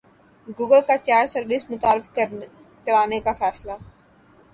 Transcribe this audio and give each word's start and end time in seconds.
Google 0.57 0.81
کا 0.87 0.95
chat 1.05 1.25
service 1.29 1.63
متعارف 1.71 2.05
کرانے 2.85 3.19
کا 3.25 3.33
فیصلہ 3.39 3.75